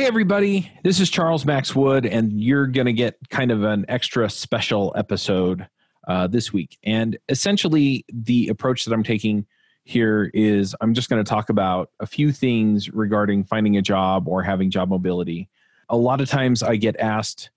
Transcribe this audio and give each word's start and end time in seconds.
Hey, 0.00 0.06
everybody, 0.06 0.72
this 0.82 0.98
is 0.98 1.10
Charles 1.10 1.44
Max 1.44 1.76
Wood, 1.76 2.06
and 2.06 2.32
you're 2.32 2.66
going 2.66 2.86
to 2.86 2.92
get 2.94 3.18
kind 3.28 3.50
of 3.50 3.64
an 3.64 3.84
extra 3.86 4.30
special 4.30 4.94
episode 4.96 5.68
uh, 6.08 6.26
this 6.26 6.54
week. 6.54 6.78
And 6.82 7.18
essentially, 7.28 8.06
the 8.10 8.48
approach 8.48 8.86
that 8.86 8.94
I'm 8.94 9.02
taking 9.02 9.44
here 9.84 10.30
is 10.32 10.74
I'm 10.80 10.94
just 10.94 11.10
going 11.10 11.22
to 11.22 11.28
talk 11.28 11.50
about 11.50 11.90
a 12.00 12.06
few 12.06 12.32
things 12.32 12.88
regarding 12.88 13.44
finding 13.44 13.76
a 13.76 13.82
job 13.82 14.26
or 14.26 14.42
having 14.42 14.70
job 14.70 14.88
mobility. 14.88 15.50
A 15.90 15.98
lot 15.98 16.22
of 16.22 16.30
times 16.30 16.62
I 16.62 16.76
get 16.76 16.96
asked 16.98 17.50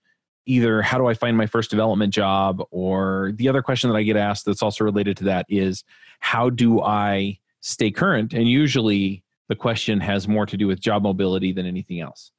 either 0.44 0.82
how 0.82 0.98
do 0.98 1.06
I 1.06 1.14
find 1.14 1.38
my 1.38 1.46
first 1.46 1.70
development 1.70 2.12
job, 2.12 2.62
or 2.70 3.32
the 3.36 3.48
other 3.48 3.62
question 3.62 3.88
that 3.88 3.96
I 3.96 4.02
get 4.02 4.18
asked 4.18 4.44
that's 4.44 4.62
also 4.62 4.84
related 4.84 5.16
to 5.16 5.24
that 5.24 5.46
is 5.48 5.82
how 6.20 6.50
do 6.50 6.82
I 6.82 7.38
stay 7.62 7.90
current? 7.90 8.34
And 8.34 8.46
usually, 8.46 9.23
the 9.48 9.56
question 9.56 10.00
has 10.00 10.26
more 10.26 10.46
to 10.46 10.56
do 10.56 10.66
with 10.66 10.80
job 10.80 11.02
mobility 11.02 11.52
than 11.52 11.66
anything 11.66 12.00
else. 12.00 12.32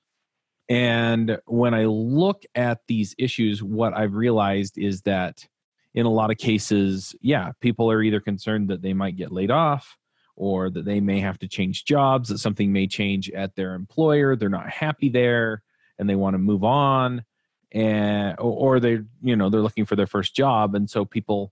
And 0.68 1.38
when 1.46 1.73
I 1.73 1.86
look 1.86 2.44
at 2.55 2.80
these 2.88 3.14
issues, 3.18 3.62
what 3.62 3.95
I've 3.95 4.16
realized 4.16 4.78
is 4.78 5.02
that 5.02 5.48
in 5.94 6.05
a 6.05 6.12
lot 6.12 6.31
of 6.31 6.38
cases, 6.38 7.16
yeah, 7.22 7.52
people 7.62 7.90
are 7.91 8.02
either 8.02 8.20
concerned 8.20 8.70
that 8.70 8.81
they 8.81 8.94
might 8.94 9.16
get 9.16 9.31
laid 9.31 9.52
off 9.52 9.98
or 10.36 10.70
that 10.70 10.84
they 10.84 11.00
may 11.00 11.20
have 11.20 11.38
to 11.40 11.48
change 11.48 11.86
jobs, 11.86 12.30
that 12.30 12.40
something 12.40 12.73
may 12.73 12.88
change 12.88 13.30
at 13.31 13.56
their 13.56 13.76
employer, 13.76 14.36
they're 14.36 14.50
not 14.50 14.70
happy 14.70 15.09
there 15.09 15.62
and 16.00 16.09
they 16.09 16.16
want 16.16 16.34
to 16.34 16.40
move 16.40 16.64
on 16.64 17.23
and 17.72 18.36
or 18.40 18.80
they 18.80 19.00
you 19.22 19.36
know 19.36 19.50
they're 19.50 19.62
looking 19.62 19.86
for 19.86 19.95
their 19.95 20.08
first 20.08 20.36
job 20.36 20.76
and 20.76 20.90
so 20.90 21.06
people 21.06 21.52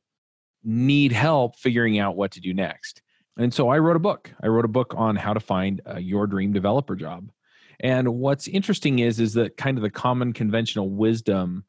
need 0.64 1.12
help 1.12 1.58
figuring 1.58 2.00
out 2.00 2.16
what 2.16 2.32
to 2.32 2.40
do 2.40 2.54
next 2.54 3.02
and 3.38 3.54
so 3.54 3.70
I 3.70 3.80
wrote 3.80 3.96
a 3.96 4.00
book. 4.00 4.32
I 4.42 4.48
wrote 4.48 4.66
a 4.66 4.70
book 4.70 4.94
on 4.96 5.16
how 5.16 5.34
to 5.34 5.40
find 5.40 5.82
uh, 5.90 5.98
your 5.98 6.28
dream 6.28 6.54
developer 6.54 6.96
job. 6.96 7.30
And 7.80 8.16
what's 8.16 8.48
interesting 8.48 9.00
is 9.00 9.20
is 9.20 9.34
that 9.34 9.58
kind 9.58 9.78
of 9.78 9.82
the 9.82 9.90
common 9.90 10.34
conventional 10.34 10.90
wisdom 10.90 11.66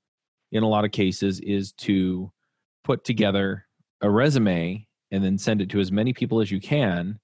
in 0.52 0.62
a 0.62 0.68
lot 0.68 0.84
of 0.84 0.92
cases 0.92 1.40
is 1.40 1.72
to 1.72 2.30
put 2.84 3.04
together 3.04 3.66
a 4.02 4.10
resume 4.10 4.86
and 5.10 5.24
then 5.24 5.38
send 5.38 5.60
it 5.60 5.70
to 5.70 5.80
as 5.80 5.90
many 5.90 6.12
people 6.12 6.40
as 6.40 6.50
you 6.50 6.60
can. 6.60 7.18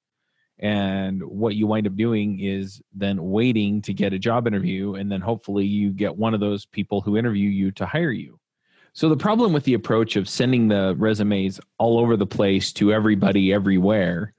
And 0.58 1.22
what 1.22 1.54
you 1.54 1.66
wind 1.66 1.86
up 1.86 1.96
doing 1.96 2.40
is 2.40 2.82
then 2.92 3.22
waiting 3.22 3.80
to 3.82 3.94
get 3.94 4.12
a 4.12 4.18
job 4.18 4.46
interview. 4.46 4.94
And 4.94 5.10
then 5.10 5.20
hopefully 5.20 5.64
you 5.64 5.90
get 5.90 6.16
one 6.16 6.34
of 6.34 6.40
those 6.40 6.66
people 6.66 7.00
who 7.00 7.16
interview 7.16 7.48
you 7.48 7.70
to 7.72 7.86
hire 7.86 8.10
you. 8.10 8.38
So 8.92 9.08
the 9.08 9.16
problem 9.16 9.52
with 9.52 9.64
the 9.64 9.74
approach 9.74 10.16
of 10.16 10.28
sending 10.28 10.68
the 10.68 10.94
resumes 10.98 11.60
all 11.78 11.98
over 11.98 12.16
the 12.16 12.26
place 12.26 12.72
to 12.74 12.92
everybody 12.92 13.52
everywhere 13.52 14.34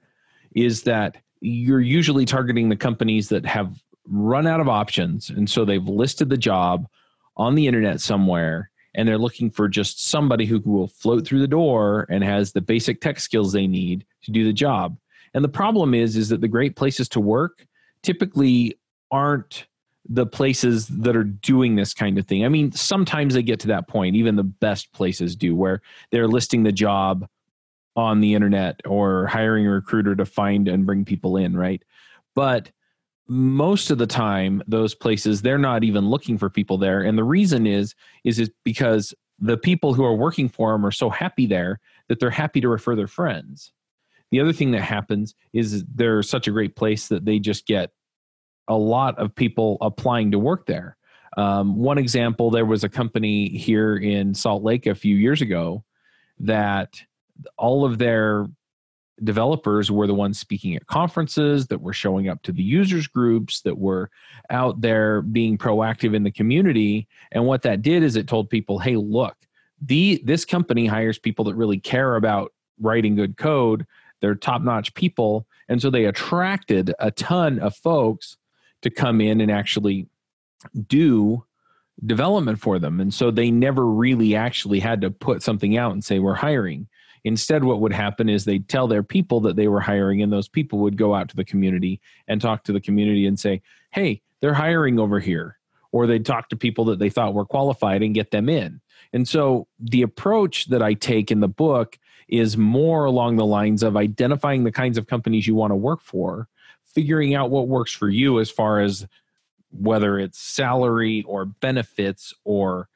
is 0.54 0.82
that 0.82 1.16
you're 1.40 1.80
usually 1.80 2.24
targeting 2.24 2.68
the 2.68 2.76
companies 2.76 3.28
that 3.30 3.46
have 3.46 3.74
run 4.06 4.46
out 4.46 4.60
of 4.60 4.68
options 4.68 5.30
and 5.30 5.48
so 5.48 5.64
they've 5.64 5.86
listed 5.86 6.28
the 6.28 6.36
job 6.36 6.86
on 7.36 7.54
the 7.54 7.66
internet 7.66 8.00
somewhere 8.00 8.70
and 8.94 9.08
they're 9.08 9.18
looking 9.18 9.50
for 9.50 9.68
just 9.68 10.08
somebody 10.08 10.44
who 10.44 10.60
will 10.60 10.88
float 10.88 11.26
through 11.26 11.40
the 11.40 11.48
door 11.48 12.06
and 12.10 12.22
has 12.22 12.52
the 12.52 12.60
basic 12.60 13.00
tech 13.00 13.18
skills 13.18 13.52
they 13.52 13.66
need 13.66 14.04
to 14.22 14.30
do 14.30 14.44
the 14.44 14.52
job. 14.52 14.96
And 15.34 15.42
the 15.42 15.48
problem 15.48 15.94
is 15.94 16.16
is 16.16 16.28
that 16.28 16.40
the 16.40 16.48
great 16.48 16.76
places 16.76 17.08
to 17.10 17.20
work 17.20 17.66
typically 18.02 18.78
aren't 19.10 19.66
the 20.08 20.26
places 20.26 20.88
that 20.88 21.16
are 21.16 21.24
doing 21.24 21.76
this 21.76 21.94
kind 21.94 22.18
of 22.18 22.26
thing. 22.26 22.44
I 22.44 22.48
mean, 22.48 22.72
sometimes 22.72 23.34
they 23.34 23.42
get 23.42 23.60
to 23.60 23.68
that 23.68 23.88
point, 23.88 24.16
even 24.16 24.36
the 24.36 24.42
best 24.42 24.92
places 24.92 25.36
do, 25.36 25.54
where 25.54 25.80
they're 26.10 26.28
listing 26.28 26.64
the 26.64 26.72
job 26.72 27.28
on 27.94 28.20
the 28.20 28.34
internet 28.34 28.80
or 28.86 29.26
hiring 29.26 29.66
a 29.66 29.70
recruiter 29.70 30.16
to 30.16 30.24
find 30.24 30.66
and 30.66 30.86
bring 30.86 31.04
people 31.04 31.36
in, 31.36 31.56
right? 31.56 31.82
But 32.34 32.70
most 33.28 33.90
of 33.90 33.98
the 33.98 34.06
time 34.06 34.62
those 34.66 34.94
places 34.94 35.40
they're 35.40 35.56
not 35.56 35.84
even 35.84 36.10
looking 36.10 36.36
for 36.36 36.50
people 36.50 36.76
there 36.76 37.00
and 37.00 37.16
the 37.16 37.24
reason 37.24 37.66
is 37.66 37.94
is 38.24 38.38
it 38.38 38.52
because 38.64 39.14
the 39.38 39.56
people 39.56 39.94
who 39.94 40.04
are 40.04 40.14
working 40.14 40.48
for 40.48 40.72
them 40.72 40.84
are 40.84 40.90
so 40.90 41.08
happy 41.08 41.46
there 41.46 41.80
that 42.08 42.18
they're 42.18 42.30
happy 42.30 42.60
to 42.60 42.68
refer 42.68 42.96
their 42.96 43.06
friends 43.06 43.72
the 44.32 44.40
other 44.40 44.52
thing 44.52 44.72
that 44.72 44.82
happens 44.82 45.34
is 45.52 45.84
they're 45.94 46.22
such 46.22 46.48
a 46.48 46.50
great 46.50 46.74
place 46.74 47.08
that 47.08 47.24
they 47.24 47.38
just 47.38 47.66
get 47.66 47.92
a 48.72 48.78
lot 48.78 49.18
of 49.18 49.34
people 49.34 49.78
applying 49.80 50.30
to 50.32 50.38
work 50.38 50.66
there. 50.66 50.96
Um, 51.36 51.76
one 51.76 51.98
example 51.98 52.50
there 52.50 52.66
was 52.66 52.84
a 52.84 52.88
company 52.88 53.48
here 53.48 53.96
in 53.96 54.34
Salt 54.34 54.62
Lake 54.62 54.86
a 54.86 54.94
few 54.94 55.16
years 55.16 55.40
ago 55.40 55.82
that 56.40 57.00
all 57.56 57.84
of 57.84 57.98
their 57.98 58.46
developers 59.22 59.90
were 59.90 60.06
the 60.06 60.14
ones 60.14 60.38
speaking 60.38 60.74
at 60.74 60.86
conferences 60.86 61.68
that 61.68 61.80
were 61.80 61.92
showing 61.92 62.28
up 62.28 62.42
to 62.42 62.52
the 62.52 62.62
users 62.62 63.06
groups 63.06 63.60
that 63.62 63.78
were 63.78 64.10
out 64.50 64.80
there 64.80 65.22
being 65.22 65.56
proactive 65.56 66.14
in 66.14 66.22
the 66.22 66.30
community. 66.30 67.06
And 67.30 67.46
what 67.46 67.62
that 67.62 67.82
did 67.82 68.02
is 68.02 68.16
it 68.16 68.26
told 68.26 68.50
people 68.50 68.78
hey 68.78 68.96
look 68.96 69.36
the 69.82 70.22
this 70.24 70.44
company 70.44 70.86
hires 70.86 71.18
people 71.18 71.44
that 71.46 71.56
really 71.56 71.78
care 71.78 72.16
about 72.16 72.52
writing 72.80 73.16
good 73.16 73.36
code. 73.36 73.84
They're 74.20 74.34
top 74.34 74.62
notch 74.62 74.94
people. 74.94 75.46
And 75.68 75.82
so 75.82 75.90
they 75.90 76.04
attracted 76.04 76.94
a 77.00 77.10
ton 77.10 77.58
of 77.58 77.74
folks 77.74 78.36
to 78.82 78.90
come 78.90 79.20
in 79.20 79.40
and 79.40 79.50
actually 79.50 80.06
do 80.86 81.44
development 82.06 82.60
for 82.60 82.78
them. 82.78 83.00
And 83.00 83.12
so 83.12 83.30
they 83.30 83.50
never 83.50 83.86
really 83.86 84.34
actually 84.34 84.80
had 84.80 85.00
to 85.00 85.10
put 85.10 85.42
something 85.42 85.76
out 85.76 85.92
and 85.92 86.04
say, 86.04 86.18
we're 86.18 86.34
hiring. 86.34 86.88
Instead, 87.24 87.62
what 87.64 87.80
would 87.80 87.92
happen 87.92 88.28
is 88.28 88.44
they'd 88.44 88.68
tell 88.68 88.88
their 88.88 89.02
people 89.02 89.40
that 89.40 89.54
they 89.54 89.68
were 89.68 89.80
hiring, 89.80 90.22
and 90.22 90.32
those 90.32 90.48
people 90.48 90.80
would 90.80 90.96
go 90.96 91.14
out 91.14 91.28
to 91.28 91.36
the 91.36 91.44
community 91.44 92.00
and 92.26 92.40
talk 92.40 92.64
to 92.64 92.72
the 92.72 92.80
community 92.80 93.26
and 93.26 93.38
say, 93.38 93.62
hey, 93.92 94.20
they're 94.40 94.54
hiring 94.54 94.98
over 94.98 95.20
here. 95.20 95.58
Or 95.92 96.06
they'd 96.06 96.26
talk 96.26 96.48
to 96.48 96.56
people 96.56 96.86
that 96.86 96.98
they 96.98 97.10
thought 97.10 97.34
were 97.34 97.44
qualified 97.44 98.02
and 98.02 98.14
get 98.14 98.30
them 98.30 98.48
in. 98.48 98.80
And 99.12 99.28
so 99.28 99.68
the 99.78 100.02
approach 100.02 100.66
that 100.66 100.82
I 100.82 100.94
take 100.94 101.30
in 101.30 101.40
the 101.40 101.48
book 101.48 101.98
is 102.32 102.56
more 102.56 103.04
along 103.04 103.36
the 103.36 103.44
lines 103.44 103.82
of 103.82 103.94
identifying 103.94 104.64
the 104.64 104.72
kinds 104.72 104.96
of 104.96 105.06
companies 105.06 105.46
you 105.46 105.54
want 105.54 105.70
to 105.70 105.76
work 105.76 106.00
for 106.00 106.48
figuring 106.86 107.34
out 107.34 107.50
what 107.50 107.68
works 107.68 107.92
for 107.92 108.08
you 108.08 108.40
as 108.40 108.50
far 108.50 108.80
as 108.80 109.06
whether 109.70 110.18
it's 110.18 110.38
salary 110.38 111.22
or 111.28 111.44
benefits 111.44 112.32
or 112.44 112.88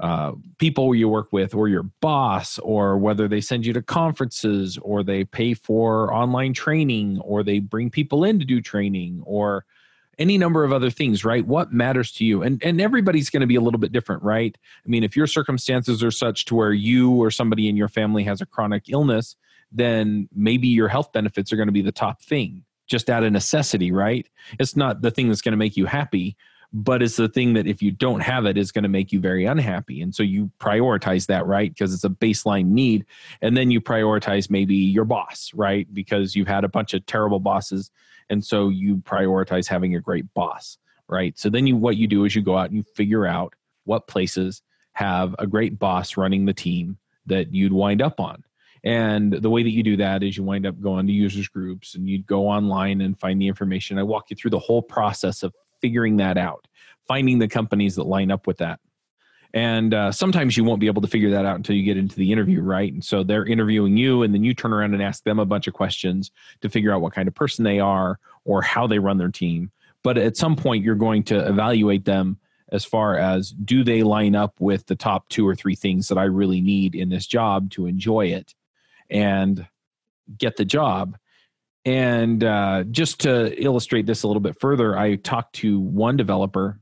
uh, 0.00 0.32
people 0.58 0.92
you 0.92 1.08
work 1.08 1.32
with 1.32 1.54
or 1.54 1.68
your 1.68 1.84
boss 2.00 2.58
or 2.58 2.98
whether 2.98 3.28
they 3.28 3.40
send 3.40 3.64
you 3.64 3.72
to 3.72 3.82
conferences 3.82 4.76
or 4.78 5.04
they 5.04 5.24
pay 5.24 5.54
for 5.54 6.12
online 6.12 6.52
training 6.52 7.20
or 7.20 7.44
they 7.44 7.60
bring 7.60 7.90
people 7.90 8.24
in 8.24 8.40
to 8.40 8.44
do 8.44 8.60
training 8.60 9.22
or 9.24 9.64
any 10.20 10.38
number 10.38 10.62
of 10.62 10.72
other 10.72 10.90
things 10.90 11.24
right 11.24 11.46
what 11.46 11.72
matters 11.72 12.12
to 12.12 12.24
you 12.24 12.42
and 12.42 12.62
and 12.62 12.80
everybody's 12.80 13.30
going 13.30 13.40
to 13.40 13.46
be 13.46 13.56
a 13.56 13.60
little 13.60 13.80
bit 13.80 13.90
different 13.90 14.22
right 14.22 14.56
i 14.84 14.88
mean 14.88 15.02
if 15.02 15.16
your 15.16 15.26
circumstances 15.26 16.02
are 16.04 16.10
such 16.12 16.44
to 16.44 16.54
where 16.54 16.72
you 16.72 17.10
or 17.10 17.30
somebody 17.30 17.68
in 17.68 17.76
your 17.76 17.88
family 17.88 18.22
has 18.22 18.40
a 18.40 18.46
chronic 18.46 18.84
illness 18.88 19.34
then 19.72 20.28
maybe 20.34 20.68
your 20.68 20.88
health 20.88 21.12
benefits 21.12 21.52
are 21.52 21.56
going 21.56 21.68
to 21.68 21.72
be 21.72 21.82
the 21.82 21.92
top 21.92 22.22
thing 22.22 22.64
just 22.90 23.08
out 23.08 23.22
of 23.22 23.32
necessity, 23.32 23.92
right? 23.92 24.28
It's 24.58 24.76
not 24.76 25.00
the 25.00 25.10
thing 25.10 25.28
that's 25.28 25.40
going 25.40 25.52
to 25.52 25.56
make 25.58 25.76
you 25.76 25.86
happy, 25.86 26.36
but 26.72 27.02
it's 27.02 27.16
the 27.16 27.28
thing 27.28 27.54
that 27.54 27.66
if 27.66 27.80
you 27.80 27.92
don't 27.92 28.20
have 28.20 28.46
it 28.46 28.58
is 28.58 28.72
going 28.72 28.82
to 28.82 28.88
make 28.88 29.12
you 29.12 29.20
very 29.20 29.44
unhappy. 29.44 30.02
And 30.02 30.14
so 30.14 30.22
you 30.22 30.50
prioritize 30.58 31.26
that, 31.26 31.46
right? 31.46 31.72
Because 31.72 31.94
it's 31.94 32.04
a 32.04 32.10
baseline 32.10 32.66
need. 32.66 33.06
And 33.40 33.56
then 33.56 33.70
you 33.70 33.80
prioritize 33.80 34.50
maybe 34.50 34.74
your 34.74 35.04
boss, 35.04 35.52
right? 35.54 35.92
Because 35.94 36.34
you've 36.34 36.48
had 36.48 36.64
a 36.64 36.68
bunch 36.68 36.92
of 36.92 37.06
terrible 37.06 37.40
bosses. 37.40 37.90
And 38.30 38.44
so 38.44 38.68
you 38.68 38.96
prioritize 38.98 39.68
having 39.68 39.94
a 39.94 40.00
great 40.00 40.32
boss, 40.32 40.78
right? 41.08 41.38
So 41.38 41.50
then 41.50 41.66
you 41.66 41.76
what 41.76 41.96
you 41.96 42.06
do 42.06 42.24
is 42.24 42.34
you 42.34 42.42
go 42.42 42.56
out 42.56 42.70
and 42.70 42.76
you 42.76 42.84
figure 42.94 43.26
out 43.26 43.54
what 43.84 44.06
places 44.06 44.62
have 44.92 45.34
a 45.38 45.46
great 45.46 45.78
boss 45.78 46.16
running 46.16 46.46
the 46.46 46.54
team 46.54 46.96
that 47.26 47.52
you'd 47.52 47.72
wind 47.72 48.00
up 48.00 48.20
on. 48.20 48.42
And 48.82 49.32
the 49.32 49.50
way 49.50 49.62
that 49.62 49.70
you 49.70 49.82
do 49.82 49.96
that 49.98 50.22
is 50.22 50.36
you 50.36 50.42
wind 50.42 50.66
up 50.66 50.80
going 50.80 51.06
to 51.06 51.12
users 51.12 51.48
groups 51.48 51.94
and 51.94 52.08
you'd 52.08 52.26
go 52.26 52.48
online 52.48 53.02
and 53.02 53.18
find 53.18 53.40
the 53.40 53.48
information. 53.48 53.98
I 53.98 54.04
walk 54.04 54.30
you 54.30 54.36
through 54.36 54.52
the 54.52 54.58
whole 54.58 54.80
process 54.80 55.42
of 55.42 55.54
figuring 55.80 56.16
that 56.16 56.38
out, 56.38 56.66
finding 57.06 57.38
the 57.38 57.48
companies 57.48 57.96
that 57.96 58.04
line 58.04 58.30
up 58.30 58.46
with 58.46 58.58
that. 58.58 58.80
And 59.52 59.92
uh, 59.92 60.12
sometimes 60.12 60.56
you 60.56 60.62
won't 60.62 60.80
be 60.80 60.86
able 60.86 61.02
to 61.02 61.08
figure 61.08 61.30
that 61.30 61.44
out 61.44 61.56
until 61.56 61.74
you 61.74 61.82
get 61.82 61.96
into 61.96 62.16
the 62.16 62.30
interview, 62.30 62.62
right? 62.62 62.92
And 62.92 63.04
so 63.04 63.24
they're 63.24 63.44
interviewing 63.44 63.96
you, 63.96 64.22
and 64.22 64.32
then 64.32 64.44
you 64.44 64.54
turn 64.54 64.72
around 64.72 64.94
and 64.94 65.02
ask 65.02 65.24
them 65.24 65.38
a 65.38 65.44
bunch 65.44 65.66
of 65.66 65.74
questions 65.74 66.30
to 66.60 66.68
figure 66.68 66.92
out 66.92 67.00
what 67.00 67.12
kind 67.12 67.26
of 67.26 67.34
person 67.34 67.64
they 67.64 67.80
are 67.80 68.18
or 68.44 68.62
how 68.62 68.86
they 68.86 68.98
run 68.98 69.18
their 69.18 69.30
team. 69.30 69.72
But 70.02 70.18
at 70.18 70.36
some 70.36 70.56
point, 70.56 70.84
you're 70.84 70.94
going 70.94 71.24
to 71.24 71.48
evaluate 71.48 72.04
them 72.04 72.38
as 72.72 72.84
far 72.84 73.18
as 73.18 73.50
do 73.50 73.82
they 73.82 74.02
line 74.02 74.36
up 74.36 74.54
with 74.60 74.86
the 74.86 74.94
top 74.94 75.28
two 75.28 75.46
or 75.46 75.56
three 75.56 75.74
things 75.74 76.08
that 76.08 76.18
I 76.18 76.24
really 76.24 76.60
need 76.60 76.94
in 76.94 77.08
this 77.08 77.26
job 77.26 77.70
to 77.72 77.86
enjoy 77.86 78.26
it 78.26 78.54
and 79.10 79.66
get 80.38 80.56
the 80.56 80.64
job. 80.64 81.16
And 81.84 82.44
uh, 82.44 82.84
just 82.90 83.20
to 83.20 83.60
illustrate 83.60 84.06
this 84.06 84.22
a 84.22 84.26
little 84.28 84.40
bit 84.40 84.60
further, 84.60 84.96
I 84.96 85.16
talked 85.16 85.56
to 85.56 85.80
one 85.80 86.16
developer 86.16 86.78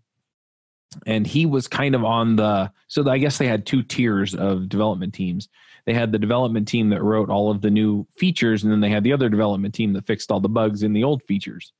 and 1.06 1.26
he 1.26 1.46
was 1.46 1.68
kind 1.68 1.94
of 1.94 2.04
on 2.04 2.36
the 2.36 2.70
so 2.88 3.08
I 3.08 3.18
guess 3.18 3.38
they 3.38 3.46
had 3.46 3.66
two 3.66 3.82
tiers 3.82 4.34
of 4.34 4.68
development 4.68 5.14
teams. 5.14 5.48
They 5.84 5.94
had 5.94 6.12
the 6.12 6.18
development 6.18 6.68
team 6.68 6.90
that 6.90 7.02
wrote 7.02 7.30
all 7.30 7.50
of 7.50 7.60
the 7.60 7.70
new 7.70 8.06
features, 8.16 8.62
and 8.62 8.72
then 8.72 8.80
they 8.80 8.90
had 8.90 9.04
the 9.04 9.12
other 9.12 9.28
development 9.28 9.74
team 9.74 9.92
that 9.94 10.06
fixed 10.06 10.30
all 10.30 10.40
the 10.40 10.48
bugs 10.48 10.82
in 10.82 10.92
the 10.92 11.04
old 11.04 11.22
features. 11.22 11.72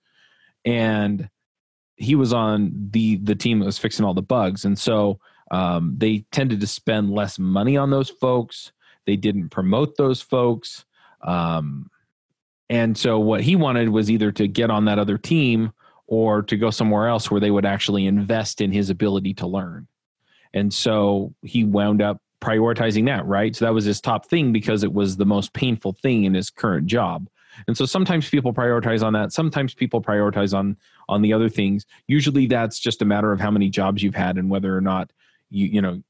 And 0.64 1.28
he 1.96 2.14
was 2.14 2.32
on 2.32 2.88
the 2.90 3.16
the 3.16 3.34
team 3.34 3.58
that 3.58 3.66
was 3.66 3.78
fixing 3.78 4.04
all 4.04 4.14
the 4.14 4.22
bugs, 4.22 4.64
and 4.64 4.78
so 4.78 5.20
um, 5.50 5.94
they 5.96 6.24
tended 6.30 6.60
to 6.60 6.66
spend 6.66 7.10
less 7.10 7.38
money 7.38 7.76
on 7.76 7.90
those 7.90 8.10
folks. 8.10 8.72
They 9.06 9.16
didn't 9.16 9.48
promote 9.48 9.96
those 9.96 10.20
folks. 10.20 10.84
Um, 11.22 11.90
and 12.70 12.96
so 12.96 13.18
what 13.18 13.40
he 13.40 13.56
wanted 13.56 13.88
was 13.88 14.10
either 14.10 14.30
to 14.32 14.46
get 14.46 14.70
on 14.70 14.84
that 14.84 14.98
other 14.98 15.16
team 15.16 15.72
or 16.08 16.42
to 16.42 16.56
go 16.56 16.70
somewhere 16.70 17.06
else 17.06 17.30
where 17.30 17.40
they 17.40 17.50
would 17.50 17.66
actually 17.66 18.06
invest 18.06 18.60
in 18.60 18.72
his 18.72 18.90
ability 18.90 19.34
to 19.34 19.46
learn. 19.46 19.86
And 20.54 20.72
so 20.72 21.34
he 21.42 21.62
wound 21.62 22.02
up 22.02 22.20
prioritizing 22.40 23.06
that, 23.06 23.26
right? 23.26 23.54
So 23.54 23.66
that 23.66 23.74
was 23.74 23.84
his 23.84 24.00
top 24.00 24.26
thing 24.26 24.52
because 24.52 24.82
it 24.82 24.92
was 24.92 25.16
the 25.16 25.26
most 25.26 25.52
painful 25.52 25.92
thing 25.92 26.24
in 26.24 26.34
his 26.34 26.50
current 26.50 26.86
job. 26.86 27.28
And 27.66 27.76
so 27.76 27.84
sometimes 27.84 28.30
people 28.30 28.54
prioritize 28.54 29.02
on 29.02 29.12
that. 29.12 29.32
Sometimes 29.32 29.74
people 29.74 30.00
prioritize 30.00 30.56
on 30.56 30.76
on 31.08 31.22
the 31.22 31.32
other 31.32 31.48
things. 31.48 31.86
Usually 32.06 32.46
that's 32.46 32.78
just 32.78 33.02
a 33.02 33.04
matter 33.04 33.32
of 33.32 33.40
how 33.40 33.50
many 33.50 33.68
jobs 33.68 34.02
you've 34.02 34.14
had 34.14 34.38
and 34.38 34.48
whether 34.48 34.76
or 34.76 34.80
not 34.80 35.12
you 35.50 35.66
you 35.66 35.82
know 35.82 36.02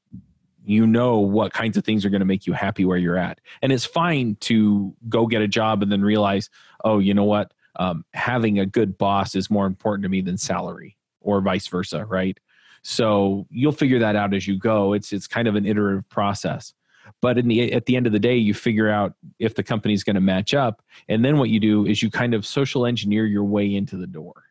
you 0.63 0.85
know 0.85 1.17
what 1.17 1.51
kinds 1.51 1.77
of 1.77 1.83
things 1.83 2.05
are 2.05 2.09
going 2.09 2.19
to 2.19 2.25
make 2.25 2.45
you 2.45 2.53
happy 2.53 2.85
where 2.85 2.97
you're 2.97 3.17
at. 3.17 3.41
And 3.61 3.71
it's 3.71 3.85
fine 3.85 4.35
to 4.41 4.95
go 5.07 5.25
get 5.25 5.41
a 5.41 5.47
job 5.47 5.81
and 5.81 5.91
then 5.91 6.01
realize, 6.01 6.49
oh, 6.83 6.99
you 6.99 7.13
know 7.15 7.23
what? 7.23 7.53
Um, 7.79 8.03
having 8.13 8.59
a 8.59 8.65
good 8.65 8.97
boss 8.97 9.35
is 9.35 9.49
more 9.49 9.65
important 9.65 10.03
to 10.03 10.09
me 10.09 10.21
than 10.21 10.37
salary 10.37 10.97
or 11.21 11.41
vice 11.41 11.67
versa, 11.67 12.05
right? 12.05 12.37
So 12.83 13.47
you'll 13.49 13.71
figure 13.71 13.99
that 13.99 14.15
out 14.15 14.33
as 14.33 14.47
you 14.47 14.59
go. 14.59 14.93
It's 14.93 15.11
it's 15.11 15.27
kind 15.27 15.47
of 15.47 15.55
an 15.55 15.65
iterative 15.65 16.07
process. 16.09 16.73
But 17.21 17.37
in 17.37 17.47
the 17.47 17.73
at 17.73 17.85
the 17.85 17.95
end 17.95 18.05
of 18.05 18.13
the 18.13 18.19
day, 18.19 18.35
you 18.35 18.53
figure 18.53 18.89
out 18.89 19.13
if 19.39 19.55
the 19.55 19.63
company's 19.63 20.03
going 20.03 20.15
to 20.15 20.21
match 20.21 20.53
up, 20.53 20.81
and 21.07 21.23
then 21.25 21.37
what 21.37 21.49
you 21.49 21.59
do 21.59 21.85
is 21.85 22.03
you 22.03 22.11
kind 22.11 22.33
of 22.33 22.45
social 22.45 22.85
engineer 22.85 23.25
your 23.25 23.43
way 23.43 23.73
into 23.73 23.97
the 23.97 24.07
door. 24.07 24.43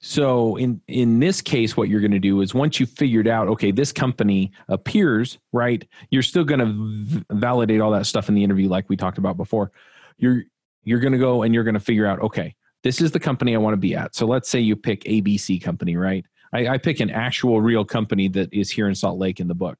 So 0.00 0.56
in 0.56 0.82
in 0.86 1.20
this 1.20 1.40
case, 1.40 1.76
what 1.76 1.88
you're 1.88 2.00
going 2.00 2.10
to 2.10 2.18
do 2.18 2.42
is 2.42 2.52
once 2.54 2.78
you've 2.78 2.90
figured 2.90 3.26
out, 3.26 3.48
okay, 3.48 3.70
this 3.70 3.90
company 3.90 4.52
appears 4.68 5.38
right, 5.52 5.86
you're 6.10 6.22
still 6.22 6.44
going 6.44 6.60
to 6.60 7.24
validate 7.34 7.80
all 7.80 7.92
that 7.92 8.06
stuff 8.06 8.28
in 8.28 8.34
the 8.34 8.44
interview, 8.44 8.68
like 8.68 8.88
we 8.90 8.96
talked 8.96 9.18
about 9.18 9.36
before. 9.36 9.72
You're 10.18 10.44
you're 10.84 11.00
going 11.00 11.14
to 11.14 11.18
go 11.18 11.42
and 11.42 11.54
you're 11.54 11.64
going 11.64 11.74
to 11.74 11.80
figure 11.80 12.06
out, 12.06 12.20
okay, 12.20 12.54
this 12.84 13.00
is 13.00 13.10
the 13.10 13.18
company 13.18 13.54
I 13.54 13.58
want 13.58 13.72
to 13.72 13.78
be 13.78 13.96
at. 13.96 14.14
So 14.14 14.26
let's 14.26 14.48
say 14.48 14.60
you 14.60 14.76
pick 14.76 15.02
ABC 15.04 15.60
company, 15.60 15.96
right? 15.96 16.24
I, 16.52 16.68
I 16.68 16.78
pick 16.78 17.00
an 17.00 17.10
actual 17.10 17.60
real 17.60 17.84
company 17.84 18.28
that 18.28 18.52
is 18.52 18.70
here 18.70 18.88
in 18.88 18.94
Salt 18.94 19.18
Lake 19.18 19.40
in 19.40 19.48
the 19.48 19.54
book 19.54 19.78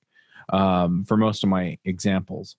um, 0.52 1.04
for 1.04 1.16
most 1.16 1.44
of 1.44 1.50
my 1.50 1.78
examples, 1.84 2.56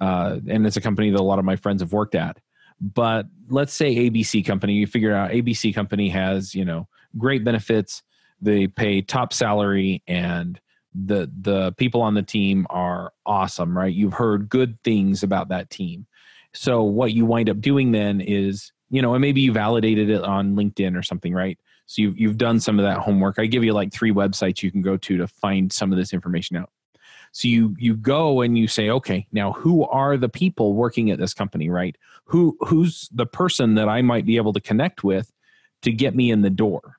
uh, 0.00 0.38
and 0.48 0.66
it's 0.66 0.76
a 0.76 0.80
company 0.80 1.10
that 1.10 1.20
a 1.20 1.22
lot 1.22 1.38
of 1.38 1.44
my 1.44 1.56
friends 1.56 1.82
have 1.82 1.92
worked 1.92 2.14
at. 2.14 2.38
But 2.80 3.26
let's 3.50 3.74
say 3.74 3.94
ABC 3.94 4.46
company, 4.46 4.74
you 4.74 4.86
figure 4.86 5.12
out 5.12 5.32
ABC 5.32 5.74
company 5.74 6.08
has 6.10 6.54
you 6.54 6.64
know 6.64 6.88
great 7.18 7.44
benefits, 7.44 8.02
they 8.40 8.68
pay 8.68 9.02
top 9.02 9.32
salary, 9.32 10.02
and 10.06 10.60
the 10.94 11.30
the 11.40 11.72
people 11.72 12.02
on 12.02 12.14
the 12.14 12.22
team 12.22 12.66
are 12.70 13.12
awesome, 13.26 13.76
right? 13.76 13.92
You've 13.92 14.14
heard 14.14 14.48
good 14.48 14.82
things 14.84 15.22
about 15.22 15.48
that 15.48 15.70
team. 15.70 16.06
So 16.54 16.82
what 16.82 17.12
you 17.12 17.26
wind 17.26 17.50
up 17.50 17.60
doing 17.60 17.92
then 17.92 18.20
is, 18.20 18.72
you 18.90 19.02
know, 19.02 19.14
and 19.14 19.20
maybe 19.20 19.40
you 19.40 19.52
validated 19.52 20.10
it 20.10 20.22
on 20.22 20.56
LinkedIn 20.56 20.96
or 20.96 21.02
something, 21.02 21.32
right? 21.32 21.58
So 21.86 22.02
you've 22.02 22.18
you've 22.18 22.38
done 22.38 22.60
some 22.60 22.78
of 22.78 22.84
that 22.84 22.98
homework. 22.98 23.38
I 23.38 23.46
give 23.46 23.64
you 23.64 23.72
like 23.72 23.92
three 23.92 24.12
websites 24.12 24.62
you 24.62 24.70
can 24.70 24.82
go 24.82 24.96
to 24.96 25.16
to 25.16 25.26
find 25.26 25.72
some 25.72 25.92
of 25.92 25.98
this 25.98 26.12
information 26.12 26.56
out. 26.56 26.70
So 27.32 27.48
you 27.48 27.74
you 27.78 27.94
go 27.94 28.40
and 28.40 28.56
you 28.56 28.68
say, 28.68 28.90
okay, 28.90 29.26
now 29.32 29.52
who 29.52 29.84
are 29.84 30.16
the 30.16 30.28
people 30.28 30.74
working 30.74 31.10
at 31.10 31.18
this 31.18 31.34
company, 31.34 31.70
right? 31.70 31.96
Who 32.24 32.56
who's 32.60 33.08
the 33.12 33.26
person 33.26 33.74
that 33.74 33.88
I 33.88 34.02
might 34.02 34.26
be 34.26 34.36
able 34.36 34.52
to 34.52 34.60
connect 34.60 35.04
with 35.04 35.32
to 35.82 35.92
get 35.92 36.14
me 36.14 36.30
in 36.30 36.42
the 36.42 36.50
door? 36.50 36.96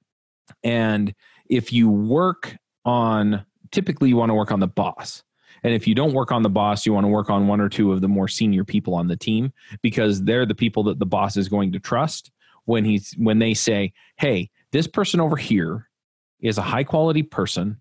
And 0.63 1.13
if 1.47 1.71
you 1.71 1.89
work 1.89 2.57
on 2.85 3.45
typically 3.71 4.09
you 4.09 4.17
want 4.17 4.29
to 4.29 4.35
work 4.35 4.51
on 4.51 4.59
the 4.59 4.67
boss. 4.67 5.23
And 5.63 5.73
if 5.73 5.87
you 5.87 5.95
don't 5.95 6.13
work 6.13 6.31
on 6.31 6.43
the 6.43 6.49
boss, 6.49 6.85
you 6.85 6.93
want 6.93 7.03
to 7.05 7.09
work 7.09 7.29
on 7.29 7.47
one 7.47 7.61
or 7.61 7.69
two 7.69 7.91
of 7.91 8.01
the 8.01 8.07
more 8.07 8.27
senior 8.27 8.63
people 8.63 8.95
on 8.95 9.07
the 9.07 9.17
team 9.17 9.53
because 9.81 10.23
they're 10.23 10.45
the 10.45 10.55
people 10.55 10.83
that 10.83 10.99
the 10.99 11.05
boss 11.05 11.37
is 11.37 11.49
going 11.49 11.71
to 11.73 11.79
trust 11.79 12.31
when 12.65 12.85
he's 12.85 13.13
when 13.17 13.39
they 13.39 13.53
say, 13.53 13.93
"Hey, 14.17 14.49
this 14.71 14.87
person 14.87 15.19
over 15.19 15.35
here 15.35 15.89
is 16.41 16.57
a 16.57 16.61
high 16.61 16.83
quality 16.83 17.23
person. 17.23 17.77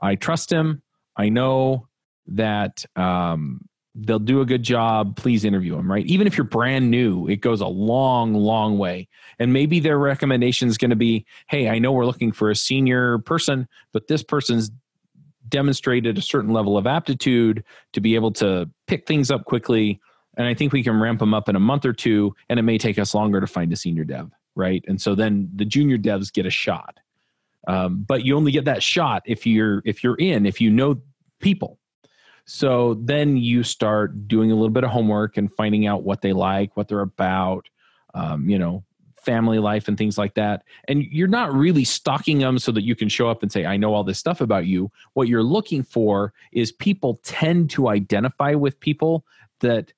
I 0.00 0.14
trust 0.14 0.52
him. 0.52 0.82
I 1.16 1.28
know 1.28 1.88
that 2.28 2.84
um, 2.94 3.60
they'll 3.94 4.18
do 4.18 4.40
a 4.40 4.46
good 4.46 4.62
job. 4.62 5.16
Please 5.16 5.44
interview 5.44 5.76
them, 5.76 5.90
right? 5.90 6.06
Even 6.06 6.26
if 6.26 6.36
you're 6.36 6.44
brand 6.44 6.90
new, 6.90 7.26
it 7.28 7.40
goes 7.40 7.60
a 7.60 7.66
long, 7.66 8.34
long 8.34 8.78
way. 8.78 9.08
And 9.38 9.52
maybe 9.52 9.80
their 9.80 9.98
recommendation 9.98 10.68
is 10.68 10.78
going 10.78 10.90
to 10.90 10.96
be, 10.96 11.26
hey, 11.48 11.68
I 11.68 11.78
know 11.78 11.92
we're 11.92 12.06
looking 12.06 12.32
for 12.32 12.50
a 12.50 12.56
senior 12.56 13.18
person, 13.18 13.66
but 13.92 14.06
this 14.06 14.22
person's 14.22 14.70
demonstrated 15.48 16.18
a 16.18 16.22
certain 16.22 16.52
level 16.52 16.76
of 16.76 16.86
aptitude 16.86 17.64
to 17.92 18.00
be 18.00 18.14
able 18.14 18.32
to 18.32 18.68
pick 18.86 19.06
things 19.06 19.30
up 19.30 19.44
quickly. 19.44 20.00
And 20.36 20.46
I 20.46 20.54
think 20.54 20.72
we 20.72 20.82
can 20.82 21.00
ramp 21.00 21.18
them 21.18 21.34
up 21.34 21.48
in 21.48 21.56
a 21.56 21.60
month 21.60 21.84
or 21.84 21.92
two, 21.92 22.34
and 22.48 22.58
it 22.58 22.62
may 22.62 22.78
take 22.78 22.98
us 22.98 23.14
longer 23.14 23.40
to 23.40 23.46
find 23.46 23.72
a 23.72 23.76
senior 23.76 24.04
dev, 24.04 24.30
right? 24.54 24.84
And 24.86 25.00
so 25.00 25.14
then 25.14 25.50
the 25.54 25.64
junior 25.64 25.98
devs 25.98 26.32
get 26.32 26.46
a 26.46 26.50
shot. 26.50 26.98
Um, 27.66 28.04
but 28.06 28.24
you 28.24 28.36
only 28.36 28.52
get 28.52 28.64
that 28.64 28.82
shot 28.82 29.22
if 29.26 29.46
you're 29.46 29.82
if 29.84 30.02
you're 30.02 30.16
in 30.16 30.46
if 30.46 30.60
you 30.60 30.70
know 30.70 30.96
people 31.38 31.78
so 32.46 32.94
then 33.02 33.36
you 33.36 33.62
start 33.62 34.26
doing 34.26 34.50
a 34.50 34.54
little 34.54 34.70
bit 34.70 34.84
of 34.84 34.90
homework 34.90 35.36
and 35.36 35.52
finding 35.52 35.86
out 35.86 36.02
what 36.02 36.22
they 36.22 36.32
like 36.32 36.74
what 36.76 36.88
they're 36.88 37.00
about 37.00 37.68
um, 38.14 38.48
you 38.48 38.58
know 38.58 38.82
family 39.28 39.58
life 39.58 39.88
and 39.88 39.98
things 39.98 40.16
like 40.16 40.34
that 40.34 40.62
and 40.88 41.04
you're 41.04 41.28
not 41.28 41.52
really 41.52 41.84
stalking 41.84 42.38
them 42.38 42.58
so 42.58 42.72
that 42.72 42.82
you 42.82 42.94
can 42.94 43.08
show 43.08 43.28
up 43.28 43.42
and 43.42 43.52
say 43.52 43.66
i 43.66 43.76
know 43.76 43.92
all 43.92 44.04
this 44.04 44.18
stuff 44.18 44.40
about 44.40 44.66
you 44.66 44.90
what 45.12 45.28
you're 45.28 45.42
looking 45.42 45.82
for 45.82 46.32
is 46.52 46.72
people 46.72 47.20
tend 47.22 47.68
to 47.68 47.88
identify 47.88 48.54
with 48.54 48.80
people 48.80 49.24
that 49.60 49.92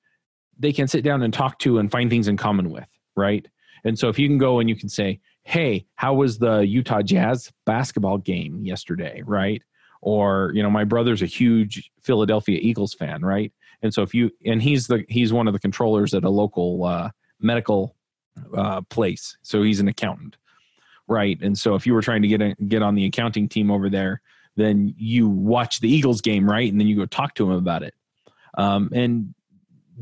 they 0.59 0.73
can 0.73 0.87
sit 0.87 1.03
down 1.03 1.23
and 1.23 1.33
talk 1.33 1.57
to 1.59 1.79
and 1.79 1.91
find 1.91 2.09
things 2.09 2.27
in 2.27 2.35
common 2.35 2.69
with 2.69 2.89
right 3.15 3.47
and 3.83 3.97
so 3.97 4.09
if 4.09 4.19
you 4.19 4.27
can 4.27 4.37
go 4.37 4.59
and 4.59 4.67
you 4.69 4.75
can 4.75 4.89
say 4.89 5.19
hey, 5.43 5.85
how 5.95 6.13
was 6.13 6.37
the 6.37 6.59
Utah 6.59 7.01
Jazz 7.01 7.51
basketball 7.65 8.17
game 8.17 8.63
yesterday, 8.63 9.21
right? 9.25 9.63
Or, 10.01 10.51
you 10.53 10.63
know, 10.63 10.69
my 10.69 10.83
brother's 10.83 11.21
a 11.21 11.27
huge 11.27 11.91
Philadelphia 12.01 12.59
Eagles 12.61 12.93
fan, 12.93 13.21
right? 13.23 13.51
And 13.81 13.93
so 13.93 14.01
if 14.01 14.13
you 14.13 14.31
and 14.45 14.61
he's 14.61 14.87
the 14.87 15.03
he's 15.09 15.33
one 15.33 15.47
of 15.47 15.53
the 15.53 15.59
controllers 15.59 16.13
at 16.13 16.23
a 16.23 16.29
local 16.29 16.85
uh, 16.85 17.09
medical 17.39 17.95
uh, 18.55 18.81
place, 18.81 19.37
so 19.41 19.63
he's 19.63 19.79
an 19.79 19.87
accountant, 19.87 20.37
right? 21.07 21.39
And 21.41 21.57
so 21.57 21.75
if 21.75 21.85
you 21.85 21.93
were 21.93 22.01
trying 22.01 22.21
to 22.21 22.27
get 22.27 22.41
a, 22.41 22.55
get 22.67 22.81
on 22.81 22.95
the 22.95 23.05
accounting 23.05 23.47
team 23.47 23.71
over 23.71 23.89
there, 23.89 24.21
then 24.55 24.93
you 24.97 25.27
watch 25.27 25.79
the 25.79 25.89
Eagles 25.89 26.21
game, 26.21 26.49
right? 26.49 26.69
And 26.71 26.79
then 26.79 26.87
you 26.87 26.95
go 26.95 27.05
talk 27.05 27.35
to 27.35 27.45
him 27.45 27.57
about 27.57 27.83
it, 27.83 27.93
um, 28.57 28.89
and 28.93 29.33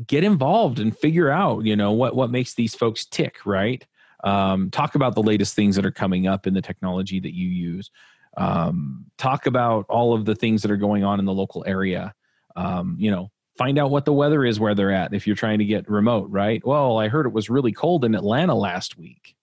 get 0.06 0.24
involved 0.24 0.78
and 0.78 0.96
figure 0.96 1.30
out, 1.30 1.64
you 1.64 1.76
know, 1.76 1.92
what 1.92 2.16
what 2.16 2.30
makes 2.30 2.54
these 2.54 2.74
folks 2.74 3.04
tick, 3.04 3.38
right? 3.44 3.86
Um, 4.24 4.70
talk 4.70 4.94
about 4.94 5.14
the 5.14 5.22
latest 5.22 5.54
things 5.54 5.76
that 5.76 5.86
are 5.86 5.90
coming 5.90 6.26
up 6.26 6.46
in 6.46 6.54
the 6.54 6.62
technology 6.62 7.20
that 7.20 7.34
you 7.34 7.48
use. 7.48 7.90
Um, 8.36 9.06
talk 9.18 9.46
about 9.46 9.86
all 9.88 10.14
of 10.14 10.24
the 10.24 10.34
things 10.34 10.62
that 10.62 10.70
are 10.70 10.76
going 10.76 11.04
on 11.04 11.18
in 11.18 11.24
the 11.24 11.32
local 11.32 11.64
area. 11.66 12.14
Um, 12.56 12.96
you 12.98 13.10
know, 13.10 13.30
find 13.60 13.78
out 13.78 13.90
what 13.90 14.06
the 14.06 14.12
weather 14.14 14.42
is 14.42 14.58
where 14.58 14.74
they're 14.74 14.90
at 14.90 15.12
if 15.12 15.26
you're 15.26 15.36
trying 15.36 15.58
to 15.58 15.66
get 15.66 15.86
remote, 15.86 16.30
right? 16.30 16.64
Well, 16.64 16.96
I 16.96 17.08
heard 17.08 17.26
it 17.26 17.32
was 17.34 17.50
really 17.50 17.72
cold 17.72 18.06
in 18.06 18.14
Atlanta 18.14 18.54
last 18.54 18.96
week. 18.96 19.36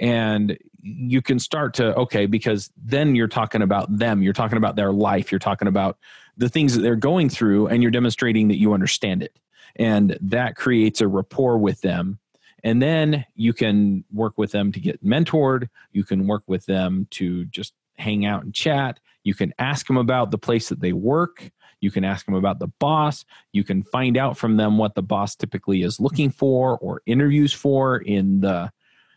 And 0.00 0.58
you 0.82 1.22
can 1.22 1.38
start 1.38 1.74
to, 1.74 1.94
okay, 1.94 2.26
because 2.26 2.72
then 2.76 3.14
you're 3.14 3.28
talking 3.28 3.62
about 3.62 3.96
them, 3.96 4.22
you're 4.22 4.32
talking 4.32 4.58
about 4.58 4.74
their 4.74 4.92
life, 4.92 5.30
you're 5.30 5.38
talking 5.38 5.68
about 5.68 5.98
the 6.36 6.48
things 6.48 6.74
that 6.74 6.80
they're 6.82 6.96
going 6.96 7.28
through, 7.28 7.68
and 7.68 7.80
you're 7.80 7.92
demonstrating 7.92 8.48
that 8.48 8.58
you 8.58 8.72
understand 8.72 9.22
it. 9.22 9.38
And 9.76 10.18
that 10.20 10.56
creates 10.56 11.00
a 11.00 11.06
rapport 11.06 11.56
with 11.56 11.80
them 11.80 12.18
and 12.64 12.82
then 12.82 13.24
you 13.36 13.52
can 13.52 14.02
work 14.10 14.38
with 14.38 14.50
them 14.50 14.72
to 14.72 14.80
get 14.80 15.04
mentored 15.04 15.68
you 15.92 16.02
can 16.02 16.26
work 16.26 16.42
with 16.46 16.64
them 16.66 17.06
to 17.10 17.44
just 17.46 17.74
hang 17.96 18.24
out 18.24 18.42
and 18.44 18.54
chat 18.54 19.00
you 19.24 19.34
can 19.34 19.52
ask 19.58 19.86
them 19.86 19.96
about 19.96 20.30
the 20.30 20.38
place 20.38 20.68
that 20.68 20.80
they 20.80 20.92
work 20.92 21.50
you 21.84 21.90
can 21.90 22.04
ask 22.04 22.26
them 22.26 22.34
about 22.34 22.58
the 22.58 22.68
boss. 22.80 23.24
You 23.52 23.62
can 23.62 23.82
find 23.82 24.16
out 24.16 24.36
from 24.36 24.56
them 24.56 24.78
what 24.78 24.94
the 24.94 25.02
boss 25.02 25.36
typically 25.36 25.82
is 25.82 26.00
looking 26.00 26.30
for 26.30 26.78
or 26.78 27.02
interviews 27.06 27.52
for 27.52 27.98
in 27.98 28.40
the 28.40 28.72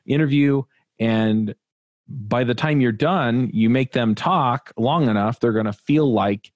interview. 0.05 0.63
And 0.99 1.55
by 2.07 2.43
the 2.43 2.55
time 2.55 2.79
you're 2.79 2.91
done 2.91 3.49
you 3.53 3.69
make 3.69 3.91
them 3.91 4.15
talk 4.15 4.71
long 4.77 5.09
enough 5.09 5.41
they're 5.41 5.51
going 5.51 5.65
to 5.65 5.73
feel 5.73 6.11
like 6.11 6.51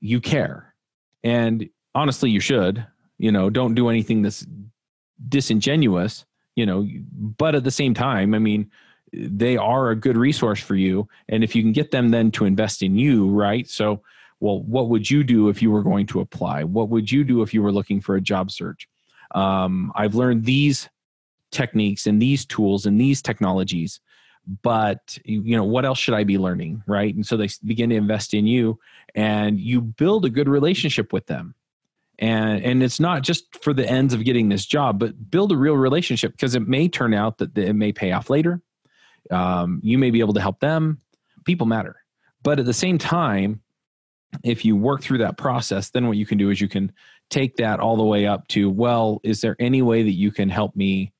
you 0.00 0.20
care. 0.20 0.74
And 1.22 1.68
honestly 1.94 2.30
you 2.30 2.40
should. 2.40 2.86
You 3.18 3.32
know 3.32 3.48
don't 3.48 3.74
do 3.74 3.88
anything 3.88 4.22
that's 4.22 4.46
disingenuous 5.28 6.26
you 6.54 6.66
know 6.66 6.86
but 7.10 7.54
at 7.54 7.64
the 7.64 7.70
same 7.70 7.94
time 7.94 8.34
i 8.34 8.38
mean 8.38 8.70
they 9.12 9.56
are 9.56 9.90
a 9.90 9.96
good 9.96 10.16
resource 10.16 10.60
for 10.60 10.74
you. 10.74 11.08
And 11.28 11.44
if 11.44 11.54
you 11.54 11.62
can 11.62 11.72
get 11.72 11.90
them 11.90 12.10
then 12.10 12.30
to 12.32 12.44
invest 12.44 12.82
in 12.82 12.96
you 12.96 13.28
right? 13.28 13.68
So 13.68 14.02
well 14.40 14.60
what 14.62 14.88
would 14.88 15.10
you 15.10 15.24
do 15.24 15.48
if 15.48 15.62
you 15.62 15.70
were 15.70 15.82
going 15.82 16.06
to 16.06 16.20
apply? 16.20 16.64
What 16.64 16.88
would 16.88 17.10
you 17.10 17.24
do 17.24 17.42
if 17.42 17.52
you 17.54 17.62
were 17.62 17.72
looking 17.72 18.00
for 18.00 18.16
a 18.16 18.20
job 18.20 18.50
search? 18.50 18.88
Um, 19.32 19.92
i've 19.96 20.14
learned 20.14 20.44
these 20.44 20.88
techniques 21.50 22.06
and 22.06 22.22
these 22.22 22.44
tools 22.44 22.86
and 22.86 23.00
these 23.00 23.20
technologies 23.20 23.98
but 24.62 25.18
you 25.24 25.56
know 25.56 25.64
what 25.64 25.84
else 25.84 25.98
should 25.98 26.14
i 26.14 26.22
be 26.22 26.38
learning 26.38 26.82
right? 26.86 27.14
And 27.14 27.26
so 27.26 27.36
they 27.36 27.48
begin 27.64 27.90
to 27.90 27.96
invest 27.96 28.34
in 28.34 28.46
you 28.46 28.78
and 29.14 29.58
you 29.60 29.80
build 29.80 30.24
a 30.24 30.30
good 30.30 30.48
relationship 30.48 31.12
with 31.12 31.26
them. 31.26 31.54
And 32.18 32.64
and 32.64 32.82
it's 32.82 33.00
not 33.00 33.22
just 33.22 33.62
for 33.62 33.74
the 33.74 33.88
ends 33.88 34.14
of 34.14 34.24
getting 34.24 34.48
this 34.48 34.64
job 34.64 34.98
but 34.98 35.30
build 35.30 35.52
a 35.52 35.56
real 35.56 35.76
relationship 35.76 36.32
because 36.32 36.54
it 36.54 36.66
may 36.66 36.88
turn 36.88 37.12
out 37.12 37.38
that 37.38 37.56
it 37.58 37.74
may 37.74 37.92
pay 37.92 38.12
off 38.12 38.30
later. 38.30 38.62
Um, 39.30 39.80
you 39.82 39.98
may 39.98 40.10
be 40.10 40.20
able 40.20 40.34
to 40.34 40.40
help 40.40 40.60
them. 40.60 41.00
People 41.44 41.66
matter. 41.66 41.96
But 42.42 42.60
at 42.60 42.66
the 42.66 42.72
same 42.72 42.96
time 42.96 43.60
if 44.44 44.64
you 44.64 44.76
work 44.76 45.02
through 45.02 45.18
that 45.18 45.36
process 45.36 45.90
then 45.90 46.06
what 46.06 46.16
you 46.16 46.26
can 46.26 46.38
do 46.38 46.50
is 46.50 46.60
you 46.60 46.68
can 46.68 46.92
take 47.30 47.56
that 47.56 47.80
all 47.80 47.96
the 47.96 48.04
way 48.04 48.26
up 48.26 48.46
to 48.48 48.70
well 48.70 49.20
is 49.22 49.40
there 49.40 49.56
any 49.58 49.82
way 49.82 50.02
that 50.02 50.12
you 50.12 50.30
can 50.30 50.48
help 50.48 50.74
me 50.76 51.12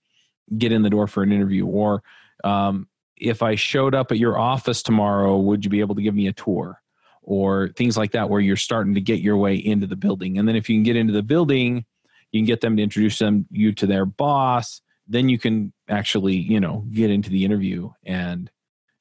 get 0.56 0.72
in 0.72 0.82
the 0.82 0.90
door 0.90 1.06
for 1.06 1.22
an 1.22 1.32
interview? 1.32 1.66
Or 1.66 2.02
um, 2.44 2.88
if 3.16 3.42
i 3.42 3.54
showed 3.54 3.94
up 3.94 4.12
at 4.12 4.18
your 4.18 4.38
office 4.38 4.82
tomorrow 4.82 5.38
would 5.38 5.64
you 5.64 5.70
be 5.70 5.80
able 5.80 5.94
to 5.94 6.02
give 6.02 6.14
me 6.14 6.26
a 6.28 6.32
tour? 6.32 6.80
Or 7.22 7.70
things 7.76 7.96
like 7.96 8.12
that 8.12 8.30
where 8.30 8.40
you're 8.40 8.56
starting 8.56 8.94
to 8.94 9.00
get 9.00 9.20
your 9.20 9.36
way 9.36 9.56
into 9.56 9.88
the 9.88 9.96
building. 9.96 10.38
And 10.38 10.46
then 10.46 10.54
if 10.54 10.68
you 10.68 10.76
can 10.76 10.84
get 10.84 10.94
into 10.94 11.12
the 11.12 11.22
building 11.22 11.84
you 12.32 12.40
can 12.40 12.46
get 12.46 12.60
them 12.60 12.76
to 12.76 12.82
introduce 12.82 13.18
them 13.18 13.46
you 13.50 13.72
to 13.72 13.86
their 13.86 14.04
boss. 14.04 14.80
Then 15.08 15.28
you 15.28 15.38
can 15.38 15.72
actually 15.88 16.36
you 16.36 16.60
know 16.60 16.84
get 16.92 17.10
into 17.10 17.30
the 17.30 17.44
interview 17.44 17.90
and 18.04 18.50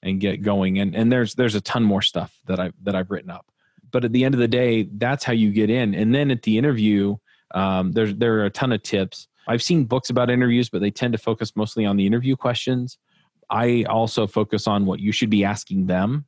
and 0.02 0.20
get 0.20 0.42
going. 0.42 0.80
And 0.80 0.96
and 0.96 1.12
there's 1.12 1.36
there's 1.36 1.56
a 1.56 1.62
ton 1.62 1.84
more 1.84 2.02
stuff 2.02 2.40
that 2.46 2.60
i 2.60 2.72
that 2.84 2.96
i've 2.96 3.12
written 3.12 3.32
up 3.32 3.46
but 3.92 4.06
at 4.06 4.12
the 4.12 4.24
end 4.24 4.34
of 4.34 4.40
the 4.40 4.48
day 4.48 4.88
that's 4.94 5.24
how 5.24 5.34
you 5.34 5.52
get 5.52 5.70
in 5.70 5.94
and 5.94 6.14
then 6.14 6.32
at 6.32 6.42
the 6.44 6.58
interview 6.58 7.16
um, 7.54 7.92
there's 7.92 8.16
there 8.16 8.40
are 8.40 8.46
a 8.46 8.50
ton 8.50 8.72
of 8.72 8.82
tips 8.84 9.28
i've 9.48 9.64
seen 9.64 9.86
books 9.86 10.10
about 10.10 10.30
interviews 10.30 10.70
but 10.70 10.82
they 10.82 10.92
tend 10.92 11.14
to 11.14 11.20
focus 11.20 11.56
mostly 11.56 11.86
on 11.86 11.98
the 11.98 12.06
interview 12.06 12.36
questions 12.36 12.98
i 13.50 13.84
also 13.84 14.28
focus 14.28 14.68
on 14.68 14.86
what 14.86 15.00
you 15.00 15.12
should 15.12 15.30
be 15.30 15.44
asking 15.44 15.88
them 15.88 16.26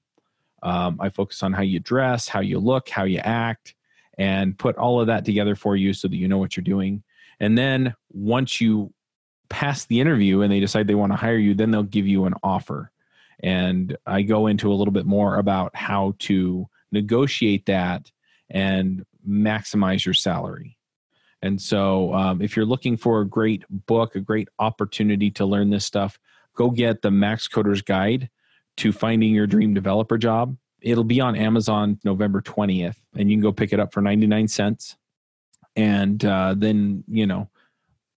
um, 0.63 0.97
I 0.99 1.09
focus 1.09 1.43
on 1.43 1.53
how 1.53 1.61
you 1.61 1.79
dress, 1.79 2.27
how 2.27 2.39
you 2.39 2.59
look, 2.59 2.89
how 2.89 3.03
you 3.03 3.19
act, 3.19 3.75
and 4.17 4.57
put 4.57 4.75
all 4.77 4.99
of 4.99 5.07
that 5.07 5.25
together 5.25 5.55
for 5.55 5.75
you 5.75 5.93
so 5.93 6.07
that 6.07 6.15
you 6.15 6.27
know 6.27 6.37
what 6.37 6.57
you're 6.57 6.63
doing. 6.63 7.03
And 7.39 7.57
then 7.57 7.93
once 8.11 8.59
you 8.59 8.93
pass 9.49 9.85
the 9.85 10.01
interview 10.01 10.41
and 10.41 10.51
they 10.51 10.59
decide 10.59 10.87
they 10.87 10.95
want 10.95 11.11
to 11.11 11.17
hire 11.17 11.37
you, 11.37 11.53
then 11.53 11.71
they'll 11.71 11.83
give 11.83 12.07
you 12.07 12.25
an 12.25 12.33
offer. 12.41 12.91
And 13.41 13.95
I 14.07 14.23
go 14.23 14.47
into 14.47 14.71
a 14.71 14.73
little 14.73 14.91
bit 14.91 15.05
more 15.05 15.37
about 15.37 15.75
how 15.75 16.15
to 16.19 16.67
negotiate 16.91 17.65
that 17.65 18.11
and 18.49 19.05
maximize 19.27 20.05
your 20.05 20.13
salary. 20.13 20.77
And 21.41 21.61
so, 21.61 22.13
um, 22.13 22.41
if 22.41 22.55
you're 22.55 22.65
looking 22.65 22.97
for 22.97 23.21
a 23.21 23.27
great 23.27 23.63
book, 23.69 24.15
a 24.15 24.19
great 24.19 24.49
opportunity 24.57 25.29
to 25.31 25.45
learn 25.45 25.69
this 25.69 25.85
stuff, 25.85 26.17
go 26.55 26.71
get 26.71 27.01
the 27.01 27.11
Max 27.11 27.47
Coder's 27.47 27.81
Guide 27.81 28.29
to 28.77 28.91
finding 28.91 29.33
your 29.33 29.47
dream 29.47 29.73
developer 29.73 30.17
job. 30.17 30.57
It'll 30.81 31.03
be 31.03 31.21
on 31.21 31.35
Amazon 31.35 31.99
November 32.03 32.41
20th, 32.41 32.97
and 33.15 33.29
you 33.29 33.35
can 33.35 33.41
go 33.41 33.51
pick 33.51 33.73
it 33.73 33.79
up 33.79 33.93
for 33.93 34.01
99 34.01 34.47
cents. 34.47 34.97
And 35.75 36.23
uh, 36.25 36.55
then, 36.57 37.03
you 37.07 37.27
know, 37.27 37.49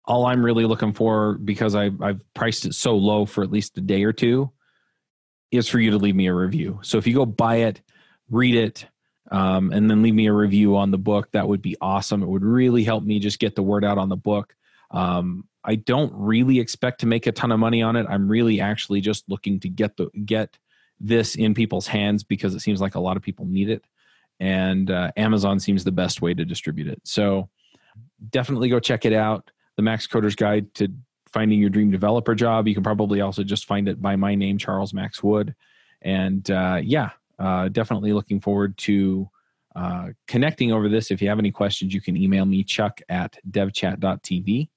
all 0.06 0.26
I'm 0.26 0.44
really 0.44 0.64
looking 0.64 0.92
for, 0.92 1.34
because 1.34 1.74
I, 1.74 1.90
I've 2.00 2.20
priced 2.34 2.64
it 2.64 2.74
so 2.74 2.96
low 2.96 3.26
for 3.26 3.44
at 3.44 3.50
least 3.50 3.76
a 3.78 3.82
day 3.82 4.02
or 4.04 4.12
two, 4.12 4.50
is 5.50 5.68
for 5.68 5.78
you 5.78 5.90
to 5.90 5.98
leave 5.98 6.16
me 6.16 6.26
a 6.26 6.34
review. 6.34 6.78
So 6.82 6.96
if 6.96 7.06
you 7.06 7.14
go 7.14 7.26
buy 7.26 7.56
it, 7.56 7.82
read 8.30 8.54
it, 8.54 8.86
um, 9.30 9.72
and 9.72 9.90
then 9.90 10.02
leave 10.02 10.14
me 10.14 10.26
a 10.26 10.32
review 10.32 10.76
on 10.76 10.90
the 10.90 10.98
book, 10.98 11.30
that 11.32 11.48
would 11.48 11.62
be 11.62 11.76
awesome. 11.80 12.22
It 12.22 12.28
would 12.28 12.44
really 12.44 12.84
help 12.84 13.04
me 13.04 13.18
just 13.18 13.38
get 13.38 13.54
the 13.54 13.62
word 13.62 13.84
out 13.84 13.98
on 13.98 14.08
the 14.08 14.16
book. 14.16 14.54
Um, 14.90 15.44
I 15.62 15.76
don't 15.76 16.12
really 16.14 16.58
expect 16.58 17.00
to 17.00 17.06
make 17.06 17.26
a 17.26 17.32
ton 17.32 17.52
of 17.52 17.60
money 17.60 17.82
on 17.82 17.96
it. 17.96 18.06
I'm 18.08 18.28
really 18.28 18.60
actually 18.60 19.00
just 19.00 19.28
looking 19.28 19.60
to 19.60 19.68
get 19.68 19.96
the 19.96 20.08
get 20.24 20.58
this 20.98 21.34
in 21.34 21.54
people's 21.54 21.86
hands 21.86 22.24
because 22.24 22.54
it 22.54 22.60
seems 22.60 22.80
like 22.80 22.94
a 22.94 23.00
lot 23.00 23.16
of 23.16 23.22
people 23.22 23.46
need 23.46 23.70
it, 23.70 23.84
and 24.38 24.90
uh, 24.90 25.12
Amazon 25.16 25.60
seems 25.60 25.84
the 25.84 25.92
best 25.92 26.22
way 26.22 26.34
to 26.34 26.44
distribute 26.44 26.88
it. 26.88 27.00
So 27.04 27.48
definitely 28.30 28.68
go 28.68 28.80
check 28.80 29.04
it 29.04 29.12
out. 29.12 29.50
The 29.76 29.82
Max 29.82 30.06
Coder's 30.06 30.34
Guide 30.34 30.74
to 30.74 30.88
Finding 31.32 31.60
Your 31.60 31.70
Dream 31.70 31.90
Developer 31.90 32.34
Job. 32.34 32.66
You 32.66 32.74
can 32.74 32.82
probably 32.82 33.20
also 33.20 33.42
just 33.44 33.66
find 33.66 33.88
it 33.88 34.02
by 34.02 34.16
my 34.16 34.34
name, 34.34 34.58
Charles 34.58 34.92
Max 34.92 35.22
Wood. 35.22 35.54
And 36.02 36.50
uh, 36.50 36.80
yeah, 36.82 37.10
uh, 37.40 37.68
definitely 37.68 38.12
looking 38.12 38.40
forward 38.40 38.78
to 38.78 39.28
uh, 39.74 40.08
connecting 40.28 40.72
over 40.72 40.88
this. 40.88 41.10
If 41.10 41.20
you 41.20 41.28
have 41.28 41.38
any 41.38 41.50
questions, 41.50 41.92
you 41.92 42.00
can 42.00 42.16
email 42.16 42.44
me, 42.44 42.62
chuck 42.62 43.00
at 43.08 43.36
devchat.tv 43.50 44.68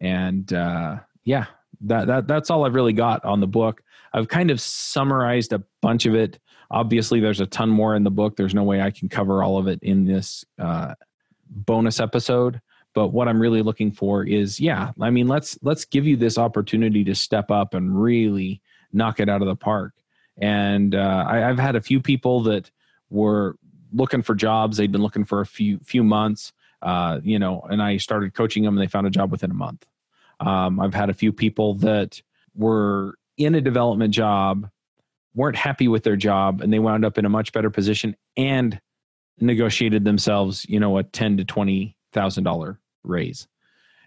and 0.00 0.52
uh, 0.52 0.96
yeah, 1.24 1.46
that 1.82 2.06
that 2.06 2.26
that's 2.26 2.50
all 2.50 2.64
I've 2.64 2.74
really 2.74 2.92
got 2.92 3.24
on 3.24 3.40
the 3.40 3.46
book. 3.46 3.82
I've 4.12 4.28
kind 4.28 4.50
of 4.50 4.60
summarized 4.60 5.52
a 5.52 5.62
bunch 5.82 6.06
of 6.06 6.14
it. 6.14 6.38
Obviously, 6.70 7.20
there's 7.20 7.40
a 7.40 7.46
ton 7.46 7.68
more 7.68 7.94
in 7.94 8.04
the 8.04 8.10
book. 8.10 8.36
There's 8.36 8.54
no 8.54 8.64
way 8.64 8.80
I 8.80 8.90
can 8.90 9.08
cover 9.08 9.42
all 9.42 9.58
of 9.58 9.66
it 9.66 9.80
in 9.82 10.04
this 10.04 10.44
uh, 10.58 10.94
bonus 11.50 12.00
episode. 12.00 12.60
But 12.94 13.08
what 13.08 13.28
I'm 13.28 13.40
really 13.40 13.62
looking 13.62 13.92
for 13.92 14.24
is, 14.24 14.58
yeah, 14.58 14.92
I 15.00 15.10
mean, 15.10 15.28
let's 15.28 15.58
let's 15.62 15.84
give 15.84 16.06
you 16.06 16.16
this 16.16 16.38
opportunity 16.38 17.04
to 17.04 17.14
step 17.14 17.50
up 17.50 17.74
and 17.74 18.00
really 18.00 18.60
knock 18.92 19.20
it 19.20 19.28
out 19.28 19.42
of 19.42 19.48
the 19.48 19.56
park. 19.56 19.92
And 20.40 20.94
uh, 20.94 21.24
I, 21.28 21.48
I've 21.48 21.58
had 21.58 21.76
a 21.76 21.80
few 21.80 22.00
people 22.00 22.42
that 22.44 22.70
were 23.10 23.56
looking 23.92 24.22
for 24.22 24.34
jobs. 24.34 24.76
They'd 24.76 24.92
been 24.92 25.02
looking 25.02 25.24
for 25.24 25.40
a 25.40 25.46
few 25.46 25.78
few 25.80 26.04
months 26.04 26.52
uh, 26.82 27.20
you 27.22 27.38
know, 27.38 27.60
and 27.68 27.82
I 27.82 27.96
started 27.96 28.34
coaching 28.34 28.62
them 28.62 28.76
and 28.76 28.82
they 28.82 28.90
found 28.90 29.06
a 29.06 29.10
job 29.10 29.30
within 29.30 29.50
a 29.50 29.54
month. 29.54 29.86
Um, 30.40 30.78
I've 30.78 30.94
had 30.94 31.10
a 31.10 31.14
few 31.14 31.32
people 31.32 31.74
that 31.74 32.22
were 32.54 33.18
in 33.36 33.54
a 33.54 33.60
development 33.60 34.14
job, 34.14 34.70
weren't 35.34 35.56
happy 35.56 35.88
with 35.88 36.04
their 36.04 36.16
job, 36.16 36.60
and 36.60 36.72
they 36.72 36.78
wound 36.78 37.04
up 37.04 37.18
in 37.18 37.24
a 37.24 37.28
much 37.28 37.52
better 37.52 37.70
position 37.70 38.16
and 38.36 38.80
negotiated 39.40 40.04
themselves, 40.04 40.64
you 40.68 40.78
know, 40.78 40.98
a 40.98 41.02
ten 41.02 41.36
to 41.36 41.44
twenty 41.44 41.96
thousand 42.12 42.44
dollar 42.44 42.80
raise. 43.02 43.48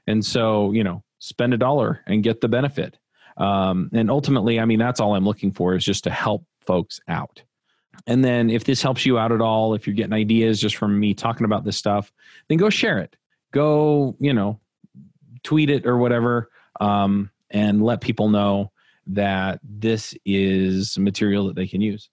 And 0.08 0.26
so, 0.26 0.72
you 0.72 0.84
know, 0.84 1.04
spend 1.20 1.54
a 1.54 1.58
dollar 1.58 2.02
and 2.08 2.24
get 2.24 2.42
the 2.42 2.48
benefit. 2.48 2.98
Um, 3.38 3.90
and 3.94 4.10
ultimately, 4.10 4.60
I 4.60 4.66
mean, 4.66 4.80
that's 4.80 5.00
all 5.00 5.16
I'm 5.16 5.26
looking 5.26 5.52
for 5.52 5.76
is 5.76 5.86
just 5.86 6.04
to 6.06 6.10
help 6.10 6.46
folks 6.62 7.00
out. 7.08 7.42
And 8.08 8.24
then 8.24 8.50
if 8.50 8.64
this 8.64 8.82
helps 8.82 9.06
you 9.06 9.18
out 9.18 9.32
at 9.32 9.42
all, 9.42 9.74
if 9.74 9.86
you're 9.86 9.96
getting 9.96 10.14
ideas 10.14 10.60
just 10.60 10.76
from 10.76 11.00
me 11.00 11.14
talking 11.14 11.46
about 11.46 11.64
this 11.64 11.78
stuff, 11.78 12.12
then 12.48 12.58
go 12.58 12.70
share 12.70 13.00
it. 13.00 13.16
Go, 13.52 14.16
you 14.20 14.34
know, 14.34 14.60
tweet 15.44 15.70
it 15.70 15.86
or 15.86 15.98
whatever, 15.98 16.50
um, 16.80 17.30
and 17.50 17.84
let 17.84 18.02
people 18.02 18.30
know 18.30 18.72
that 19.08 19.60
this 19.64 20.16
is 20.26 20.98
material 20.98 21.48
that 21.48 21.56
they 21.56 21.68
can 21.68 21.82
use. 21.82 22.10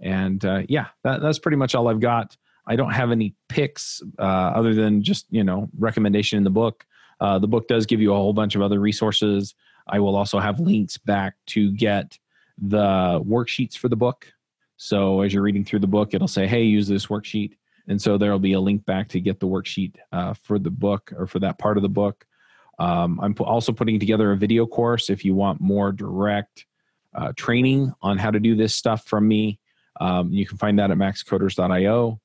And 0.00 0.44
uh, 0.44 0.62
yeah, 0.68 0.88
that, 1.04 1.22
that's 1.22 1.38
pretty 1.38 1.56
much 1.56 1.74
all 1.74 1.88
I've 1.88 2.00
got. 2.00 2.36
I 2.66 2.76
don't 2.76 2.92
have 2.92 3.10
any 3.10 3.34
picks 3.48 4.02
uh, 4.18 4.22
other 4.22 4.74
than 4.74 5.02
just 5.02 5.26
you 5.30 5.44
know 5.44 5.68
recommendation 5.78 6.36
in 6.36 6.44
the 6.44 6.50
book. 6.50 6.84
Uh, 7.20 7.38
the 7.38 7.48
book 7.48 7.68
does 7.68 7.86
give 7.86 8.00
you 8.00 8.12
a 8.12 8.16
whole 8.16 8.32
bunch 8.32 8.54
of 8.54 8.62
other 8.62 8.80
resources. 8.80 9.54
I 9.88 9.98
will 10.00 10.16
also 10.16 10.38
have 10.38 10.60
links 10.60 10.98
back 10.98 11.34
to 11.48 11.72
get 11.72 12.18
the 12.58 13.22
worksheets 13.26 13.76
for 13.76 13.88
the 13.88 13.96
book 13.96 14.26
so 14.82 15.20
as 15.20 15.32
you're 15.32 15.44
reading 15.44 15.64
through 15.64 15.78
the 15.78 15.86
book, 15.86 16.12
it'll 16.12 16.26
say, 16.26 16.48
hey, 16.48 16.64
use 16.64 16.88
this 16.88 17.06
worksheet. 17.06 17.52
And 17.86 18.02
so 18.02 18.18
there'll 18.18 18.40
be 18.40 18.54
a 18.54 18.60
link 18.60 18.84
back 18.84 19.08
to 19.10 19.20
get 19.20 19.38
the 19.38 19.46
worksheet 19.46 19.94
uh, 20.10 20.34
for 20.34 20.58
the 20.58 20.72
book 20.72 21.12
or 21.16 21.28
for 21.28 21.38
that 21.38 21.56
part 21.56 21.76
of 21.76 21.84
the 21.84 21.88
book. 21.88 22.26
Um, 22.80 23.20
I'm 23.22 23.32
also 23.38 23.70
putting 23.70 24.00
together 24.00 24.32
a 24.32 24.36
video 24.36 24.66
course 24.66 25.08
if 25.08 25.24
you 25.24 25.36
want 25.36 25.60
more 25.60 25.92
direct 25.92 26.66
uh, 27.14 27.32
training 27.36 27.92
on 28.02 28.18
how 28.18 28.32
to 28.32 28.40
do 28.40 28.56
this 28.56 28.74
stuff 28.74 29.04
from 29.06 29.28
me. 29.28 29.60
Um, 30.00 30.32
you 30.32 30.44
can 30.46 30.58
find 30.58 30.76
that 30.80 30.90
at 30.90 30.96
maxcoders.io. 30.96 32.20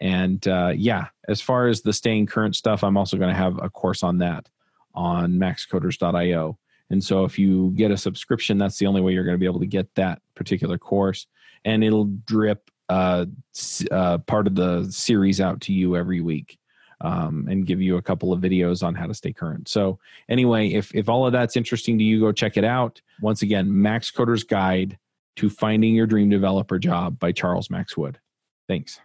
And 0.00 0.46
uh, 0.46 0.74
yeah, 0.76 1.06
as 1.26 1.40
far 1.40 1.66
as 1.66 1.82
the 1.82 1.92
staying 1.92 2.26
current 2.26 2.54
stuff, 2.54 2.84
I'm 2.84 2.96
also 2.96 3.16
going 3.16 3.30
to 3.30 3.34
have 3.34 3.58
a 3.60 3.68
course 3.68 4.04
on 4.04 4.18
that 4.18 4.48
on 4.94 5.32
maxcoders.io. 5.32 6.58
And 6.90 7.02
so 7.02 7.24
if 7.24 7.38
you 7.38 7.72
get 7.76 7.90
a 7.90 7.96
subscription, 7.96 8.58
that's 8.58 8.78
the 8.78 8.86
only 8.86 9.00
way 9.00 9.12
you're 9.12 9.24
going 9.24 9.34
to 9.34 9.38
be 9.38 9.46
able 9.46 9.60
to 9.60 9.66
get 9.66 9.94
that 9.94 10.22
particular 10.34 10.78
course 10.78 11.26
and 11.64 11.84
it'll 11.84 12.06
drip 12.24 12.70
uh, 12.88 13.26
uh, 13.90 14.18
part 14.18 14.46
of 14.46 14.54
the 14.54 14.84
series 14.90 15.40
out 15.40 15.60
to 15.60 15.72
you 15.72 15.96
every 15.96 16.20
week 16.20 16.58
um, 17.00 17.46
and 17.50 17.66
give 17.66 17.80
you 17.80 17.96
a 17.96 18.02
couple 18.02 18.32
of 18.32 18.40
videos 18.40 18.82
on 18.82 18.94
how 18.94 19.06
to 19.06 19.14
stay 19.14 19.32
current. 19.32 19.68
So 19.68 19.98
anyway, 20.28 20.68
if 20.68 20.94
if 20.94 21.08
all 21.08 21.26
of 21.26 21.32
that's 21.32 21.56
interesting 21.56 21.98
to 21.98 22.04
you, 22.04 22.20
go 22.20 22.32
check 22.32 22.56
it 22.56 22.64
out. 22.64 23.00
Once 23.20 23.42
again, 23.42 23.82
Max 23.82 24.10
Coder's 24.10 24.44
Guide 24.44 24.98
to 25.36 25.50
Finding 25.50 25.94
Your 25.94 26.06
Dream 26.06 26.30
Developer 26.30 26.78
Job 26.78 27.18
by 27.18 27.32
Charles 27.32 27.70
Max 27.70 27.96
Wood. 27.96 28.18
Thanks. 28.66 29.00